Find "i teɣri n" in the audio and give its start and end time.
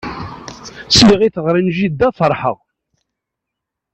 1.27-1.69